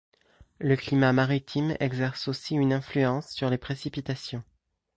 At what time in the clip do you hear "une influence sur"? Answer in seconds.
2.55-3.51